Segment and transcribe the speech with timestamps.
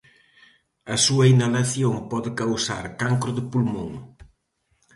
[0.93, 3.91] A súa inhalación pode causar cancro de pulmón.